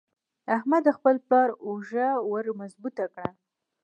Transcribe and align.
احمد 0.57 0.81
د 0.85 0.89
خپل 0.97 1.15
پلار 1.25 1.49
اوږه 1.65 2.07
ور 2.29 2.45
مضبوطه 2.59 3.05
کړه. 3.13 3.29